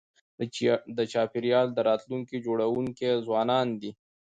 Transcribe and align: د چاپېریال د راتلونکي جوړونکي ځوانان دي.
د 0.97 0.99
چاپېریال 1.11 1.67
د 1.73 1.79
راتلونکي 1.89 2.37
جوړونکي 2.45 3.07
ځوانان 3.25 3.67
دي. 3.81 3.91